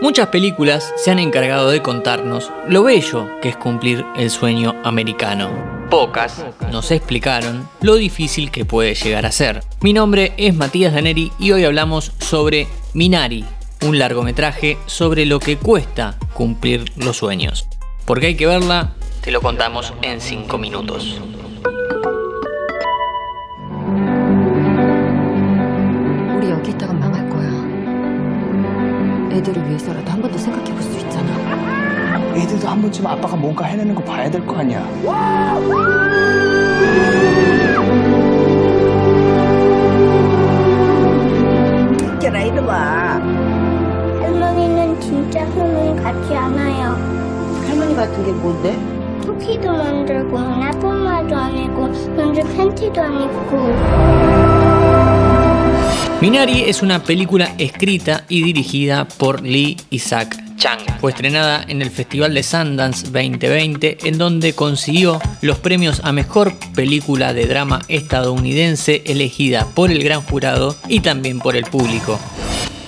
Muchas 0.00 0.28
películas 0.28 0.94
se 0.96 1.10
han 1.10 1.18
encargado 1.18 1.70
de 1.70 1.82
contarnos 1.82 2.52
lo 2.68 2.84
bello 2.84 3.28
que 3.42 3.48
es 3.48 3.56
cumplir 3.56 4.06
el 4.16 4.30
sueño 4.30 4.76
americano. 4.84 5.50
Pocas 5.90 6.44
nos 6.70 6.92
explicaron 6.92 7.68
lo 7.80 7.96
difícil 7.96 8.52
que 8.52 8.64
puede 8.64 8.94
llegar 8.94 9.26
a 9.26 9.32
ser. 9.32 9.64
Mi 9.80 9.92
nombre 9.92 10.34
es 10.36 10.54
Matías 10.54 10.94
Daneri 10.94 11.32
y 11.40 11.50
hoy 11.50 11.64
hablamos 11.64 12.12
sobre 12.20 12.68
Minari, 12.94 13.44
un 13.82 13.98
largometraje 13.98 14.78
sobre 14.86 15.26
lo 15.26 15.40
que 15.40 15.56
cuesta 15.56 16.16
cumplir 16.32 16.92
los 16.96 17.16
sueños. 17.16 17.66
¿Por 18.04 18.20
qué 18.20 18.26
hay 18.26 18.36
que 18.36 18.46
verla? 18.46 18.92
Te 19.20 19.32
lo 19.32 19.40
contamos 19.40 19.92
en 20.02 20.20
5 20.20 20.58
minutos. 20.58 21.20
애들을 29.32 29.66
위해서라도 29.68 30.10
한 30.10 30.20
번 30.22 30.30
더 30.32 30.38
생각해 30.38 30.72
볼 30.72 30.82
수 30.82 30.98
있잖아. 31.00 31.28
애들도 32.36 32.68
한 32.68 32.80
번쯤 32.82 33.06
아빠가 33.06 33.36
뭔가 33.36 33.64
해내는 33.66 33.94
거 33.94 34.02
봐야 34.02 34.30
될 34.30 34.44
거 34.46 34.56
아니야. 34.58 34.84
웃겨라 42.02 42.40
이놈아 42.42 42.74
할머니는 44.20 45.00
진짜 45.00 45.46
손을 45.52 45.96
같지 46.02 46.34
않아요. 46.34 46.96
할머니 47.66 47.94
같은 47.94 48.24
게 48.24 48.32
뭔데? 48.32 48.76
쿠키도 49.24 49.70
만들고 49.70 50.38
나쁜말도 50.38 51.36
안 51.36 51.56
입고 51.56 51.88
먼저 52.16 52.42
팬티도 52.42 53.00
안 53.02 53.22
입고 53.22 54.77
Minari 56.20 56.62
es 56.62 56.82
una 56.82 57.04
película 57.04 57.54
escrita 57.58 58.24
y 58.28 58.42
dirigida 58.42 59.06
por 59.06 59.40
Lee 59.40 59.76
Isaac 59.90 60.36
Chang. 60.56 60.80
Fue 61.00 61.12
estrenada 61.12 61.64
en 61.68 61.80
el 61.80 61.90
Festival 61.90 62.34
de 62.34 62.42
Sundance 62.42 63.04
2020, 63.04 63.98
en 64.02 64.18
donde 64.18 64.52
consiguió 64.52 65.20
los 65.42 65.60
premios 65.60 66.00
a 66.02 66.10
mejor 66.10 66.54
película 66.74 67.32
de 67.34 67.46
drama 67.46 67.82
estadounidense 67.86 69.04
elegida 69.06 69.68
por 69.76 69.92
el 69.92 70.02
gran 70.02 70.20
jurado 70.22 70.74
y 70.88 71.00
también 71.00 71.38
por 71.38 71.54
el 71.54 71.66
público. 71.66 72.18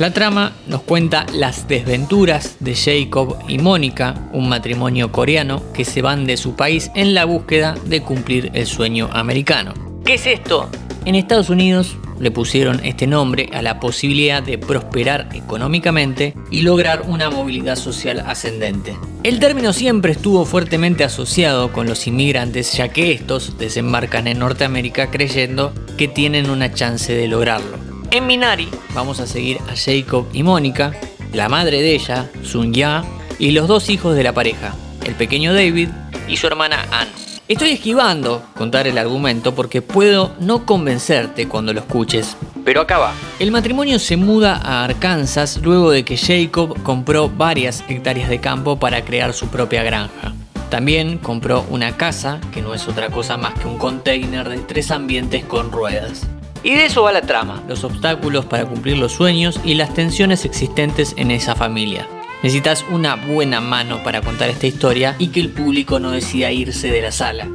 La 0.01 0.13
trama 0.13 0.53
nos 0.67 0.83
cuenta 0.83 1.25
las 1.33 1.69
desventuras 1.69 2.57
de 2.59 2.75
Jacob 2.75 3.39
y 3.47 3.59
Mónica, 3.59 4.29
un 4.33 4.49
matrimonio 4.49 5.13
coreano 5.13 5.63
que 5.73 5.85
se 5.85 6.03
van 6.03 6.27
de 6.27 6.37
su 6.37 6.57
país 6.57 6.91
en 6.97 7.15
la 7.15 7.27
búsqueda 7.27 7.77
de 7.85 8.03
cumplir 8.03 8.51
el 8.55 8.67
sueño 8.67 9.09
americano. 9.13 9.73
¿Qué 10.05 10.15
es 10.15 10.27
esto? 10.27 10.69
En 11.05 11.15
Estados 11.15 11.49
Unidos 11.49 11.97
le 12.21 12.31
pusieron 12.31 12.81
este 12.85 13.07
nombre 13.07 13.51
a 13.53 13.63
la 13.63 13.81
posibilidad 13.81 14.43
de 14.43 14.59
prosperar 14.59 15.29
económicamente 15.33 16.35
y 16.51 16.63
lograr 16.63 17.03
una 17.09 17.31
movilidad 17.31 17.77
social 17.77 18.23
ascendente. 18.27 18.97
El 19.25 19.41
término 19.41 19.73
siempre 19.73 20.13
estuvo 20.13 20.45
fuertemente 20.45 21.03
asociado 21.03 21.73
con 21.73 21.87
los 21.87 22.07
inmigrantes 22.07 22.73
ya 22.75 22.89
que 22.89 23.13
estos 23.13 23.59
desembarcan 23.59 24.29
en 24.29 24.39
Norteamérica 24.39 25.11
creyendo 25.11 25.73
que 25.97 26.07
tienen 26.07 26.51
una 26.51 26.73
chance 26.73 27.13
de 27.13 27.27
lograrlo. 27.27 27.79
En 28.11 28.27
Minari 28.27 28.69
vamos 28.95 29.21
a 29.21 29.27
seguir 29.27 29.59
a 29.69 29.77
Jacob 29.77 30.27
y 30.33 30.43
Mónica, 30.43 30.93
la 31.33 31.49
madre 31.49 31.81
de 31.81 31.95
ella, 31.95 32.31
Sun 32.43 32.75
Ya, 32.75 33.05
y 33.39 33.53
los 33.53 33.69
dos 33.69 33.89
hijos 33.89 34.15
de 34.15 34.25
la 34.25 34.35
pareja, 34.35 34.75
el 35.07 35.15
pequeño 35.15 35.55
David 35.55 35.89
y 36.29 36.37
su 36.37 36.47
hermana 36.47 36.87
Anne. 36.93 37.30
Estoy 37.51 37.71
esquivando 37.71 38.45
contar 38.57 38.87
el 38.87 38.97
argumento 38.97 39.57
porque 39.57 39.83
puedo 39.83 40.37
no 40.39 40.65
convencerte 40.65 41.49
cuando 41.49 41.73
lo 41.73 41.81
escuches. 41.81 42.37
Pero 42.65 42.83
acá 42.83 42.99
va. 42.99 43.13
El 43.41 43.51
matrimonio 43.51 43.99
se 43.99 44.17
muda 44.17 44.55
a 44.55 44.85
Arkansas 44.85 45.59
luego 45.61 45.91
de 45.91 46.05
que 46.05 46.17
Jacob 46.17 46.81
compró 46.85 47.29
varias 47.29 47.83
hectáreas 47.89 48.29
de 48.29 48.39
campo 48.39 48.79
para 48.79 49.05
crear 49.05 49.33
su 49.33 49.49
propia 49.49 49.83
granja. 49.83 50.33
También 50.69 51.19
compró 51.19 51.67
una 51.71 51.97
casa, 51.97 52.41
que 52.53 52.63
no 52.63 52.73
es 52.73 52.87
otra 52.87 53.11
cosa 53.11 53.37
más 53.37 53.55
que 53.55 53.67
un 53.67 53.79
container 53.79 54.49
de 54.49 54.59
tres 54.59 54.93
ambientes 54.93 55.45
con 55.45 55.73
ruedas. 55.73 56.29
Y 56.63 56.77
de 56.77 56.85
eso 56.85 57.03
va 57.03 57.11
la 57.11 57.23
trama, 57.23 57.65
los 57.67 57.83
obstáculos 57.83 58.45
para 58.45 58.65
cumplir 58.65 58.97
los 58.97 59.11
sueños 59.11 59.59
y 59.65 59.75
las 59.75 59.93
tensiones 59.93 60.45
existentes 60.45 61.15
en 61.17 61.33
esa 61.33 61.57
familia. 61.57 62.07
Necesitas 62.43 62.87
una 62.91 63.17
buena 63.17 63.61
mano 63.61 64.03
para 64.03 64.23
contar 64.23 64.49
esta 64.49 64.67
historia 64.67 65.15
y 65.19 65.29
que 65.29 65.41
el 65.41 65.51
público 65.51 66.01
no 66.01 66.11
decida 66.11 66.51
irse 66.51 66.91
de 66.91 67.03
la 67.03 67.13
sala. 67.13 67.49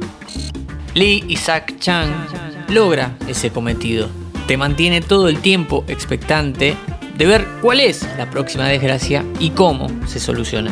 Lee 0.94 1.24
Isaac 1.28 1.78
Chang 1.80 2.10
logra 2.68 3.16
ese 3.28 3.50
cometido. 3.50 4.08
Te 4.46 4.56
mantiene 4.56 5.00
todo 5.00 5.28
el 5.28 5.38
tiempo 5.38 5.84
expectante 5.88 6.76
de 7.18 7.26
ver 7.26 7.46
cuál 7.62 7.80
es 7.80 8.06
la 8.16 8.30
próxima 8.30 8.68
desgracia 8.68 9.24
y 9.40 9.50
cómo 9.50 9.88
se 10.06 10.20
soluciona. 10.20 10.70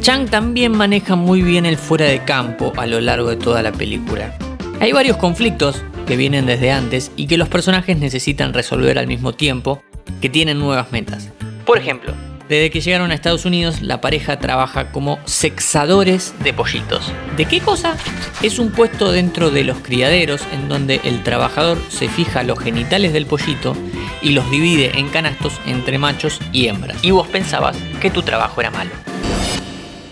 Chang 0.00 0.28
también 0.28 0.76
maneja 0.76 1.16
muy 1.16 1.42
bien 1.42 1.66
el 1.66 1.76
fuera 1.76 2.04
de 2.06 2.22
campo 2.24 2.72
a 2.76 2.86
lo 2.86 3.00
largo 3.00 3.30
de 3.30 3.36
toda 3.36 3.62
la 3.62 3.72
película. 3.72 4.38
Hay 4.80 4.92
varios 4.92 5.16
conflictos 5.16 5.82
que 6.06 6.16
vienen 6.16 6.46
desde 6.46 6.70
antes 6.70 7.10
y 7.16 7.26
que 7.26 7.36
los 7.36 7.48
personajes 7.48 7.98
necesitan 7.98 8.54
resolver 8.54 8.98
al 8.98 9.08
mismo 9.08 9.32
tiempo, 9.32 9.82
que 10.20 10.28
tienen 10.28 10.60
nuevas 10.60 10.92
metas. 10.92 11.30
Por 11.66 11.76
ejemplo, 11.76 12.14
desde 12.48 12.70
que 12.70 12.80
llegaron 12.80 13.10
a 13.10 13.14
Estados 13.14 13.44
Unidos, 13.44 13.82
la 13.82 14.00
pareja 14.00 14.38
trabaja 14.38 14.90
como 14.90 15.18
sexadores 15.26 16.34
de 16.42 16.54
pollitos. 16.54 17.12
¿De 17.36 17.44
qué 17.44 17.60
cosa? 17.60 17.96
Es 18.42 18.58
un 18.58 18.72
puesto 18.72 19.12
dentro 19.12 19.50
de 19.50 19.64
los 19.64 19.78
criaderos 19.78 20.40
en 20.52 20.68
donde 20.68 21.00
el 21.04 21.22
trabajador 21.22 21.78
se 21.90 22.08
fija 22.08 22.42
los 22.42 22.58
genitales 22.58 23.12
del 23.12 23.26
pollito 23.26 23.76
y 24.22 24.30
los 24.30 24.50
divide 24.50 24.98
en 24.98 25.08
canastos 25.08 25.60
entre 25.66 25.98
machos 25.98 26.40
y 26.52 26.68
hembras. 26.68 26.96
Y 27.02 27.10
vos 27.10 27.28
pensabas 27.28 27.76
que 28.00 28.10
tu 28.10 28.22
trabajo 28.22 28.60
era 28.60 28.70
malo. 28.70 28.90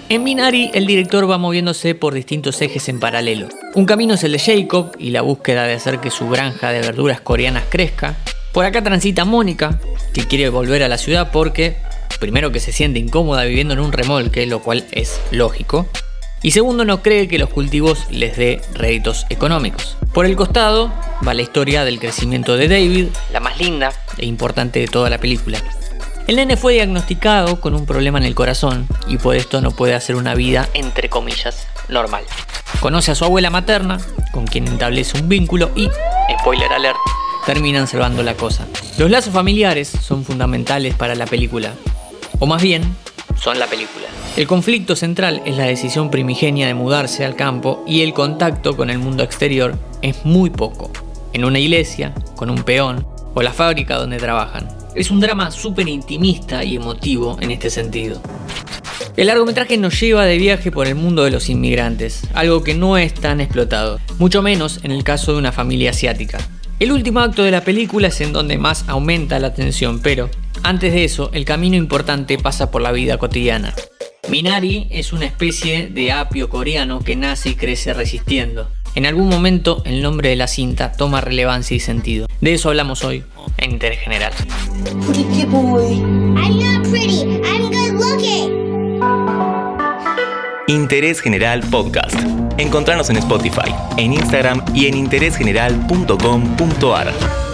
En 0.08 0.22
Minari, 0.22 0.70
el 0.72 0.86
director 0.86 1.28
va 1.28 1.38
moviéndose 1.38 1.96
por 1.96 2.14
distintos 2.14 2.60
ejes 2.62 2.88
en 2.88 3.00
paralelo. 3.00 3.48
Un 3.74 3.86
camino 3.86 4.14
es 4.14 4.22
el 4.22 4.32
de 4.32 4.38
Jacob 4.38 4.92
y 4.98 5.10
la 5.10 5.22
búsqueda 5.22 5.64
de 5.64 5.74
hacer 5.74 5.98
que 5.98 6.10
su 6.10 6.28
granja 6.28 6.70
de 6.70 6.80
verduras 6.80 7.20
coreanas 7.20 7.64
crezca. 7.68 8.14
Por 8.52 8.64
acá 8.64 8.82
transita 8.82 9.24
Mónica, 9.24 9.80
que 10.14 10.26
quiere 10.26 10.48
volver 10.48 10.82
a 10.82 10.88
la 10.88 10.96
ciudad 10.96 11.30
porque 11.32 11.76
primero 12.18 12.52
que 12.52 12.60
se 12.60 12.72
siente 12.72 12.98
incómoda 12.98 13.44
viviendo 13.44 13.74
en 13.74 13.80
un 13.80 13.92
remolque, 13.92 14.46
lo 14.46 14.60
cual 14.60 14.86
es 14.92 15.20
lógico, 15.30 15.86
y 16.42 16.52
segundo 16.52 16.84
no 16.84 17.02
cree 17.02 17.28
que 17.28 17.38
los 17.38 17.48
cultivos 17.48 18.06
les 18.10 18.36
dé 18.36 18.60
réditos 18.74 19.26
económicos. 19.30 19.96
Por 20.12 20.26
el 20.26 20.36
costado 20.36 20.92
va 21.26 21.34
la 21.34 21.42
historia 21.42 21.84
del 21.84 21.98
crecimiento 21.98 22.56
de 22.56 22.68
David, 22.68 23.06
la 23.32 23.40
más 23.40 23.58
linda 23.58 23.92
e 24.18 24.26
importante 24.26 24.80
de 24.80 24.86
toda 24.86 25.10
la 25.10 25.18
película. 25.18 25.58
El 26.26 26.36
nene 26.36 26.56
fue 26.56 26.74
diagnosticado 26.74 27.60
con 27.60 27.74
un 27.74 27.86
problema 27.86 28.18
en 28.18 28.24
el 28.24 28.34
corazón 28.34 28.86
y 29.06 29.16
por 29.16 29.36
esto 29.36 29.60
no 29.60 29.70
puede 29.70 29.94
hacer 29.94 30.16
una 30.16 30.34
vida, 30.34 30.68
entre 30.74 31.08
comillas, 31.08 31.66
normal. 31.88 32.24
Conoce 32.80 33.12
a 33.12 33.14
su 33.14 33.24
abuela 33.24 33.50
materna, 33.50 33.98
con 34.32 34.46
quien 34.46 34.66
establece 34.66 35.18
un 35.18 35.28
vínculo 35.28 35.70
y, 35.74 35.88
spoiler 36.40 36.72
alert, 36.72 36.98
terminan 37.46 37.86
salvando 37.86 38.22
la 38.22 38.34
cosa. 38.34 38.66
Los 38.98 39.10
lazos 39.10 39.32
familiares 39.32 39.88
son 39.88 40.24
fundamentales 40.24 40.94
para 40.94 41.14
la 41.14 41.26
película, 41.26 41.74
o 42.38 42.46
más 42.46 42.62
bien, 42.62 42.82
son 43.40 43.58
la 43.58 43.66
película. 43.66 44.06
El 44.36 44.46
conflicto 44.46 44.96
central 44.96 45.42
es 45.44 45.56
la 45.56 45.64
decisión 45.64 46.10
primigenia 46.10 46.66
de 46.66 46.74
mudarse 46.74 47.24
al 47.24 47.36
campo 47.36 47.82
y 47.86 48.02
el 48.02 48.12
contacto 48.12 48.76
con 48.76 48.90
el 48.90 48.98
mundo 48.98 49.22
exterior 49.22 49.78
es 50.02 50.24
muy 50.24 50.50
poco. 50.50 50.90
En 51.32 51.44
una 51.44 51.58
iglesia, 51.58 52.14
con 52.36 52.50
un 52.50 52.62
peón 52.62 53.06
o 53.34 53.42
la 53.42 53.52
fábrica 53.52 53.96
donde 53.96 54.18
trabajan. 54.18 54.68
Es 54.94 55.10
un 55.10 55.20
drama 55.20 55.50
súper 55.50 55.88
intimista 55.88 56.64
y 56.64 56.76
emotivo 56.76 57.36
en 57.40 57.50
este 57.50 57.68
sentido. 57.70 58.20
El 59.16 59.28
largometraje 59.28 59.78
nos 59.78 59.98
lleva 59.98 60.24
de 60.24 60.36
viaje 60.36 60.70
por 60.70 60.86
el 60.86 60.94
mundo 60.94 61.24
de 61.24 61.30
los 61.30 61.48
inmigrantes, 61.48 62.22
algo 62.34 62.62
que 62.62 62.74
no 62.74 62.98
es 62.98 63.14
tan 63.14 63.40
explotado, 63.40 63.98
mucho 64.18 64.42
menos 64.42 64.80
en 64.82 64.90
el 64.90 65.04
caso 65.04 65.32
de 65.32 65.38
una 65.38 65.52
familia 65.52 65.90
asiática. 65.90 66.38
El 66.78 66.92
último 66.92 67.20
acto 67.20 67.42
de 67.42 67.50
la 67.50 67.62
película 67.62 68.08
es 68.08 68.20
en 68.20 68.34
donde 68.34 68.58
más 68.58 68.84
aumenta 68.88 69.38
la 69.38 69.54
tensión, 69.54 70.00
pero 70.00 70.28
antes 70.66 70.92
de 70.92 71.04
eso, 71.04 71.30
el 71.32 71.44
camino 71.44 71.76
importante 71.76 72.36
pasa 72.38 72.72
por 72.72 72.82
la 72.82 72.90
vida 72.90 73.18
cotidiana. 73.18 73.72
Minari 74.28 74.88
es 74.90 75.12
una 75.12 75.24
especie 75.24 75.86
de 75.86 76.10
apio 76.10 76.48
coreano 76.48 76.98
que 76.98 77.14
nace 77.14 77.50
y 77.50 77.54
crece 77.54 77.94
resistiendo. 77.94 78.68
En 78.96 79.06
algún 79.06 79.28
momento 79.28 79.80
el 79.84 80.02
nombre 80.02 80.30
de 80.30 80.34
la 80.34 80.48
cinta 80.48 80.90
toma 80.90 81.20
relevancia 81.20 81.76
y 81.76 81.80
sentido. 81.80 82.26
De 82.40 82.54
eso 82.54 82.70
hablamos 82.70 83.04
hoy 83.04 83.22
en 83.58 83.70
Interés 83.70 84.00
General. 84.00 84.32
Interés 90.66 91.20
General 91.20 91.60
Podcast. 91.70 92.16
Encontrarnos 92.58 93.08
en 93.08 93.18
Spotify, 93.18 93.72
en 93.98 94.14
Instagram 94.14 94.64
y 94.74 94.86
en 94.86 94.96
interésgeneral.com.ar. 94.96 97.45